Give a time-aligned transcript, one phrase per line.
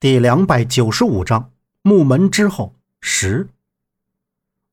[0.00, 1.50] 第两百九十五章
[1.82, 3.50] 木门之后十。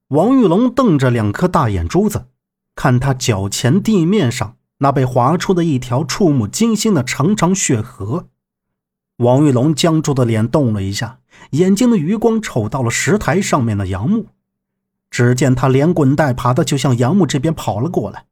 [0.08, 2.28] 王玉龙瞪着两颗大眼珠子，
[2.76, 8.30] 看他脚前地面上那被划出的一条触目惊心的长长血河。
[9.18, 11.20] 王玉龙僵住的脸动了一下，
[11.50, 14.28] 眼睛的余光瞅到了石台上面的杨木。
[15.12, 18.28] 只见他连滚带爬的就向杨木这边跑了过来。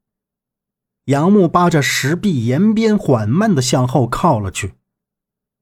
[1.04, 4.72] 杨木扒着石壁沿边，缓慢的向后靠了去。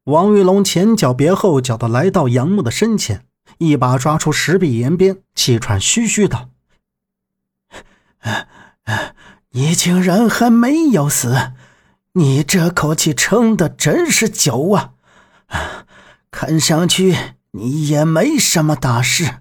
[0.05, 3.25] 王玉龙前脚别后脚的来到杨木的身前，
[3.57, 6.51] 一把抓出石壁沿边，气喘吁吁道
[9.53, 11.53] ：“你竟然还没有死！
[12.13, 14.93] 你这口气撑的真是久啊！
[16.31, 17.17] 看上去
[17.53, 19.37] 你也没什么大事，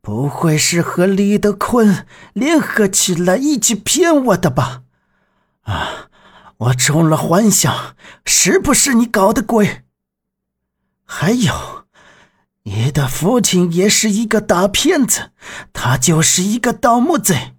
[0.00, 4.82] 不会是和李德坤联合起来一起骗我的吧？
[5.62, 6.08] 啊，
[6.58, 9.82] 我中了幻想，是不是你搞的鬼？”
[11.10, 11.86] 还有，
[12.64, 15.30] 你的父亲也是一个大骗子，
[15.72, 17.54] 他就是一个盗墓贼，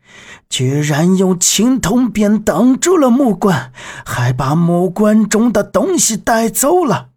[0.47, 3.73] 居然用青铜鞭挡住了木棺，
[4.05, 7.09] 还把木棺中的东西带走了。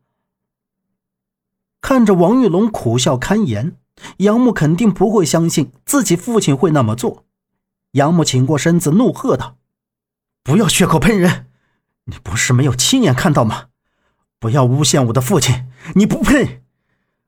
[1.83, 3.77] 看着王玉龙苦笑堪言，
[4.17, 7.27] 杨木肯定不会相信自己父亲会那么做。
[7.93, 9.59] 杨木挺过身子，怒喝道
[10.43, 11.47] ：“不要血口喷人！
[12.07, 13.67] 你不是没有亲眼看到吗？
[14.41, 16.63] 不要诬陷我的父亲！”你不配！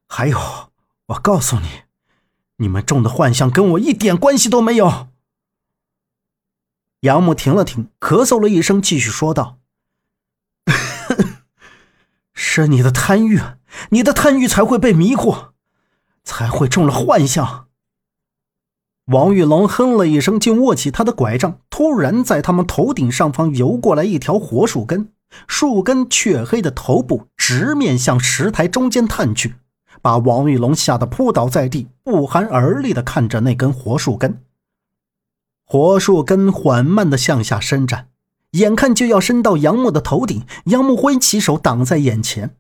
[0.07, 0.39] 还有，
[1.07, 1.83] 我告诉你，
[2.57, 5.09] 你们中的幻象跟我一点关系都没有。
[7.01, 9.59] 杨木停了停，咳嗽了一声，继续说道
[12.33, 13.41] ：“是你的贪欲，
[13.91, 15.51] 你的贪欲才会被迷惑，
[16.23, 17.69] 才会中了幻象。”
[19.07, 25.14] 王玉龙哼了一声，竟握起他的拐杖，突然在他们头顶上方游过来一条活树根。
[25.47, 29.55] 树根黢黑的头部直面向石台中间探去，
[30.01, 34.41] 把王玉龙吓得扑倒在地，不寒而栗地看着那根活树根。
[35.67, 38.09] 活树根缓慢地向下伸展，
[38.53, 42.55] 眼看就要伸到杨木的头顶，杨木挥起手挡在眼前，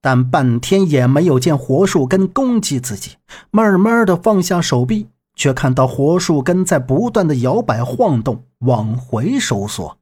[0.00, 3.16] 但半天也没有见活树根攻击自己，
[3.50, 9.98] 慢慢地放下手臂，却看到活树根在不断的摇摆晃动，往回收缩。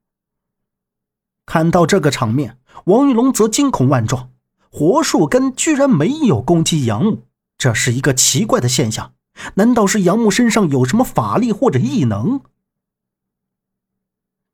[1.48, 4.28] 看到这个场面，王玉龙则惊恐万状。
[4.70, 7.22] 活树根居然没有攻击杨木，
[7.56, 9.14] 这是一个奇怪的现象。
[9.54, 12.42] 难道是杨木身上有什么法力或者异能？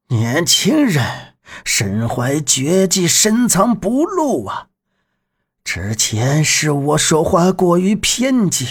[0.07, 1.35] 年轻人
[1.65, 4.69] 身怀绝技，深藏不露啊！
[5.65, 8.69] 之前是我说话过于偏激，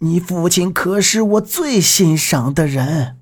[0.00, 3.20] 你父亲可是我最欣赏的人。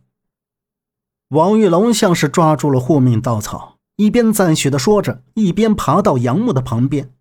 [1.28, 3.76] 王玉龙像是抓住了护命稻草。
[4.00, 7.12] 一边赞许的说着，一边爬到杨木的旁边。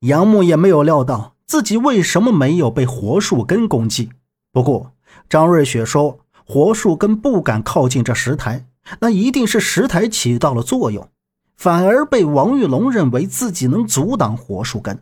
[0.00, 4.10] 杨木也没有料到自己为什么没有被活树根攻击。
[4.50, 4.90] 不过
[5.28, 8.66] 张瑞雪说，活树根不敢靠近这石台，
[8.98, 11.08] 那一定是石台起到了作用，
[11.54, 15.00] 反而被王玉龙认为自己能阻挡活树根。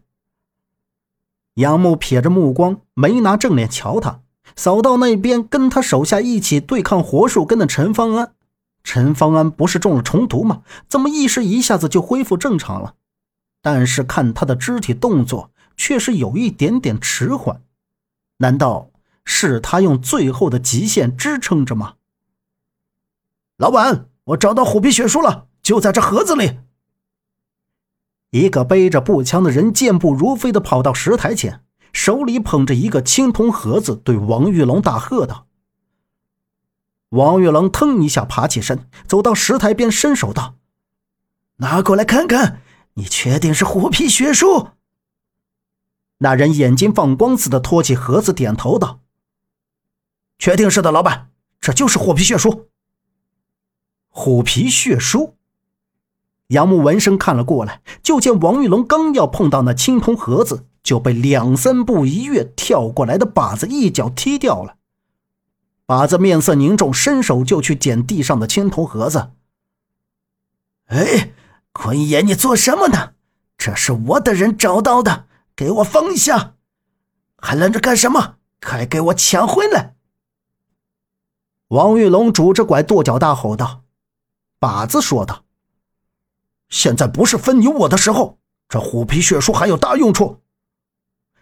[1.54, 4.20] 杨木撇着目光，没拿正脸瞧他，
[4.54, 8.34] 扫到那边跟他手下一起对抗活树根的陈方安。
[8.82, 10.62] 陈方安不是中了虫毒吗？
[10.88, 12.94] 怎么意识一下子就恢复正常了？
[13.62, 17.62] 但是看他的肢体动作，却是有一点点迟缓。
[18.38, 18.90] 难道
[19.24, 21.94] 是他用最后的极限支撑着吗？
[23.58, 26.60] 老板，我找到虎皮血书了，就在这盒子里。
[28.30, 31.62] 一个背着步枪的人健步如飞的跑到石台前，
[31.92, 35.46] 手里捧着一个青铜盒子，对王玉龙大喝道。
[37.10, 40.54] 王玉龙腾一下爬起身，走到石台边，伸手道
[41.58, 42.62] ：“拿过来看看，
[42.94, 44.68] 你确定是虎皮血书？”
[46.18, 49.00] 那人眼睛放光似的托起盒子，点头道
[50.38, 52.68] ：“确定是的，老板，这就是虎皮血书。”
[54.08, 55.36] 虎皮血书。
[56.48, 64.76] 杨木闻声看了过来，就见王玉龙刚要碰到那青铜盒子，就被两三步一跃跳过来的靶子一脚踢掉了。
[65.90, 69.32] 把子面色凝重，伸手就去捡地上的青铜盒子。
[70.86, 71.32] 哎，
[71.72, 73.14] 坤爷，你做什么呢？
[73.58, 75.26] 这是我的人找到的，
[75.56, 76.54] 给我放下！
[77.38, 78.36] 还愣着干什么？
[78.64, 79.96] 快给我抢回来！
[81.66, 83.82] 王玉龙拄着拐跺脚大吼道。
[84.60, 85.42] 把子说道
[86.70, 88.38] ：“现在不是分你我的时候，
[88.68, 90.40] 这虎皮血书还有大用处。”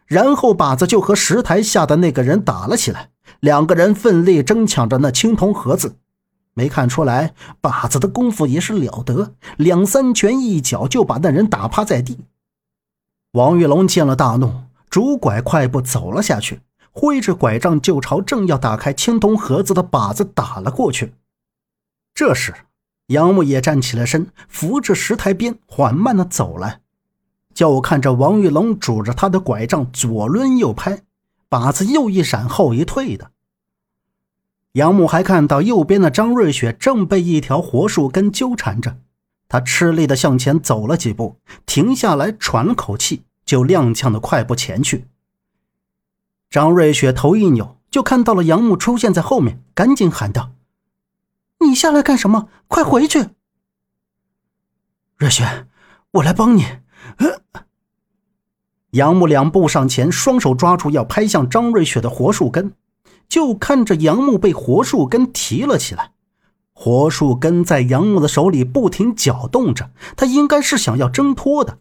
[0.09, 3.11] 然后把子就和石台下的那个人打了起来。
[3.41, 5.95] 两个人奋力争抢着那青铜盒子，
[6.55, 12.19] 没看出来，把子的功夫也是了得，两三拳一脚就把那人打趴在地。
[13.33, 21.13] 王玉龙见了大怒，拄拐快步走了下去，挥着拐杖就朝正要打开青铜盒子的靶子打了过去。
[22.15, 22.53] 这时，
[23.09, 26.81] 杨木也站起了身，扶着石台边缓慢的走来，
[27.59, 31.03] 就看着王玉龙拄着他的拐杖左抡右拍，
[31.51, 33.33] 靶子又一闪后一退的。
[34.75, 38.99] 杨木还看到右边的张瑞雪正被一条活树根纠缠着。
[39.49, 45.09] 他吃力地向前走了几步，停下来喘口气，就踉跄的快步前去。
[46.49, 50.53] 张瑞雪头一扭，就看到了杨木出现在后面，赶紧喊道
[51.59, 52.49] ：“你下来干什么？
[52.69, 53.31] 快回去！”
[55.19, 55.67] 瑞雪，
[56.13, 56.65] 我来帮你。
[57.17, 57.38] 呃
[58.93, 62.73] 杨木两步上前，双手抓住要拍向张瑞雪的活树根，
[63.29, 66.13] 就看着杨木被活树根提了起来。
[66.73, 71.79] 活树根在杨木的手里不停搅动着，他应该是想要挣脱的。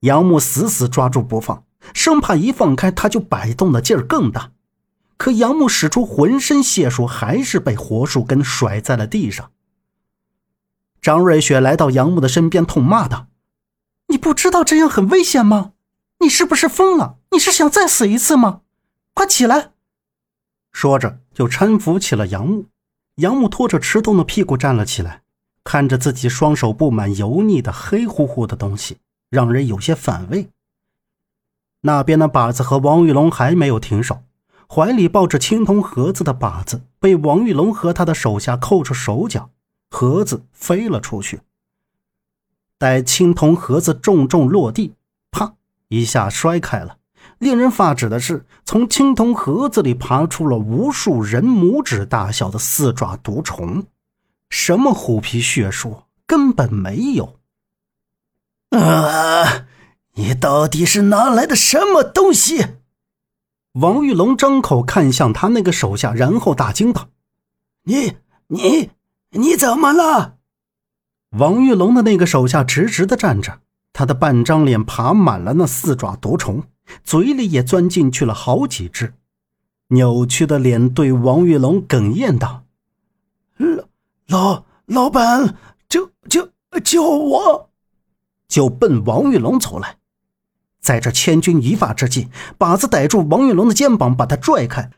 [0.00, 4.52] 杨木死死抓住不放，生怕一放开他就摆动的劲儿更大。
[5.16, 9.50] 可杨木使出浑身解数，还是被活树根甩在了地上。
[11.02, 13.26] 张瑞雪来到杨木的身边，痛骂道
[14.08, 15.72] ：“你不知道这样很危险吗？
[16.20, 17.18] 你是不是疯了？
[17.30, 18.62] 你是想再死一次吗？
[19.14, 19.72] 快起来！”
[20.72, 22.66] 说着就搀扶起了杨木。
[23.16, 25.22] 杨木拖着吃痛的屁股站了起来，
[25.64, 30.50] 看着自己双手布满油腻的黑乎乎的东西，让人有些反胃。
[31.80, 34.22] 那边的靶子和王玉龙还没有停手，
[34.68, 39.50] 怀里抱着青铜盒子的靶子被王玉龙和他的手下扣住手脚，
[39.90, 41.40] 盒子飞了出去。
[42.78, 44.94] 待青铜盒子重重落地，
[45.30, 45.52] 啪
[45.88, 46.96] 一下摔开了。
[47.38, 53.84] 令人发指的是，从青铜盒子里爬出了无数人拇指大小的四爪毒虫，
[54.48, 57.38] 什么虎皮血术根本没有。
[58.70, 59.66] 啊！
[60.14, 62.66] 你到底是哪来的什么东西？
[63.74, 67.08] 王玉龙张口看向他那个手下，然后大惊道
[67.84, 68.16] ：“你、
[68.48, 68.90] 你、
[69.30, 70.37] 你怎么了？”
[71.30, 73.60] 王玉龙的那个手下直直的站着，
[73.92, 76.64] 他的半张脸爬满了那四爪毒虫。
[77.04, 79.12] 嘴里也钻进去了好几只，
[79.88, 82.64] 扭曲的脸对王玉龙哽咽道
[83.58, 83.84] ：“老
[84.28, 85.54] 老老板，
[85.86, 86.48] 救救
[86.82, 87.68] 救我！”
[88.48, 89.98] 就奔王玉龙走来。
[90.80, 92.28] 在这千钧一发之际，
[92.58, 94.90] 靶子逮住王玉龙的肩膀，把他拽开。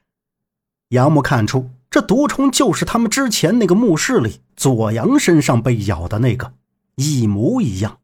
[0.91, 6.55] 杨木看出这毒虫就是他们之前那个墓室里左阳身上被咬的那个，
[6.95, 7.99] 一模一样，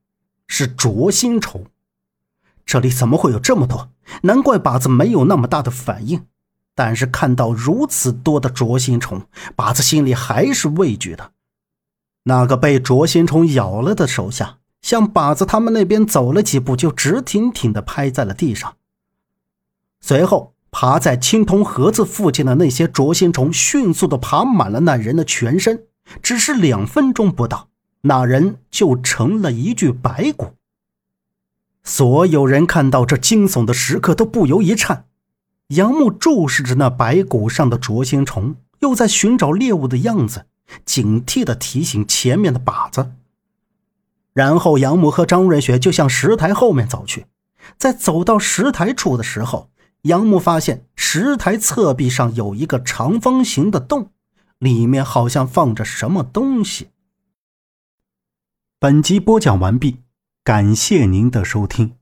[0.49, 1.65] 是灼心虫。
[2.65, 3.91] 这里怎么会有这么多？
[4.23, 6.27] 难怪靶子没有那么大的反应。
[6.75, 9.23] 但是看到如此多的灼心虫，
[9.57, 11.31] 靶子心里还是畏惧的。
[12.25, 18.77] 那个被灼心虫咬了的手下向靶子他们那边走了几步，就直挺挺地拍在了地上。
[20.01, 25.85] 随后，爬在青铜盒子附近的那些灼心虫迅速地爬满了那人的全身。
[26.23, 27.69] 只是两分钟不到，
[28.03, 30.53] 那人就成了一具白骨。
[31.83, 35.07] 所有人看到这惊悚的时刻都不由一颤。
[35.69, 40.45] 杨木注视着那白骨上的灼心虫，又在寻找猎物的样子，
[40.85, 43.13] 警惕地提醒前面的靶子。
[44.35, 47.25] 然后，杨木和张瑞雪就向石台后面走去。
[47.79, 49.71] 在走到石台处的时候，
[50.07, 54.11] 杨木发现石台侧壁上有一个长方形的洞，
[54.59, 56.89] 里面好像放着什么东西。
[58.79, 60.03] 本集播讲完毕。
[60.45, 61.97] 感谢您的收听。